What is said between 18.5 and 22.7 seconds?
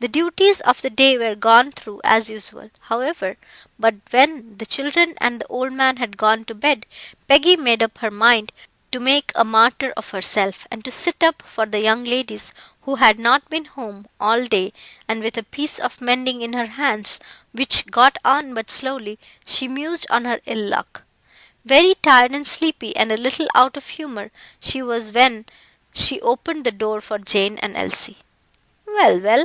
but slowly, she mused on her ill luck. Very tired and